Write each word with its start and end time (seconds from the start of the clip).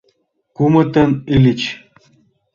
Кумытын 0.55 1.11
ыльыч. 1.35 1.61